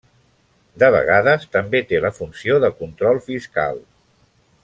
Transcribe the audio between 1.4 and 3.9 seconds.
també té la funció de control fiscal.